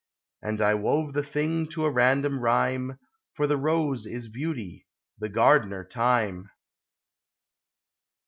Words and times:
And 0.41 0.63
I 0.63 0.73
icove 0.73 1.13
the 1.13 1.21
thing 1.21 1.67
to 1.67 1.85
a 1.85 1.91
random 1.91 2.39
rhyme: 2.39 2.97
For 3.33 3.45
the 3.45 3.55
Rose 3.55 4.07
is 4.07 4.29
Beauty; 4.29 4.87
the 5.19 5.29
Gardener, 5.29 5.83
Time. 5.85 6.49